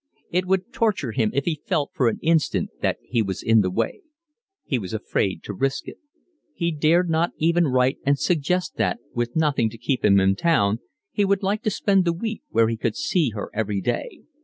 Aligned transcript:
It 0.31 0.47
would 0.47 0.73
torture 0.73 1.11
him 1.11 1.29
if 1.31 1.45
he 1.45 1.61
felt 1.67 1.91
for 1.93 2.09
an 2.09 2.17
instant 2.23 2.71
that 2.81 2.97
he 3.03 3.21
was 3.21 3.43
in 3.43 3.61
the 3.61 3.69
way. 3.69 4.01
He 4.65 4.79
was 4.79 4.95
afraid 4.95 5.43
to 5.43 5.53
risk 5.53 5.87
it. 5.87 5.97
He 6.55 6.71
dared 6.71 7.07
not 7.07 7.33
even 7.37 7.67
write 7.67 7.99
and 8.03 8.17
suggest 8.17 8.77
that, 8.77 8.97
with 9.13 9.35
nothing 9.35 9.69
to 9.69 9.77
keep 9.77 10.03
him 10.03 10.19
in 10.19 10.35
town, 10.35 10.79
he 11.11 11.23
would 11.23 11.43
like 11.43 11.61
to 11.61 11.69
spend 11.69 12.05
the 12.05 12.13
week 12.13 12.41
where 12.49 12.67
he 12.67 12.77
could 12.77 12.95
see 12.95 13.29
her 13.35 13.51
every 13.53 13.79
day. 13.79 14.21